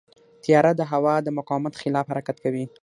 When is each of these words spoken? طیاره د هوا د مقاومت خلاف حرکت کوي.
طیاره 0.43 0.71
د 0.75 0.81
هوا 0.91 1.15
د 1.21 1.27
مقاومت 1.37 1.73
خلاف 1.81 2.05
حرکت 2.11 2.37
کوي. 2.43 2.65